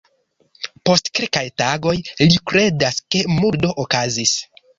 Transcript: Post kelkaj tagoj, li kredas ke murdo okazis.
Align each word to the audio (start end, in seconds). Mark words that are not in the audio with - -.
Post 0.89 1.11
kelkaj 1.19 1.43
tagoj, 1.63 1.93
li 2.23 2.39
kredas 2.53 2.99
ke 3.11 3.23
murdo 3.37 3.77
okazis. 3.87 4.35